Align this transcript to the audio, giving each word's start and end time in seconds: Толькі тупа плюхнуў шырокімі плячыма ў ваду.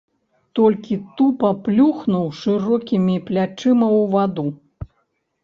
Толькі 0.59 0.95
тупа 1.19 1.51
плюхнуў 1.67 2.25
шырокімі 2.41 3.15
плячыма 3.29 3.87
ў 4.01 4.03
ваду. 4.17 4.47